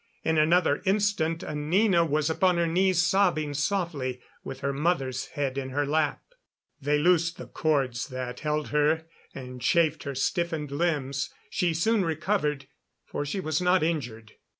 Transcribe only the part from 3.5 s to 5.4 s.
softly, with her mother's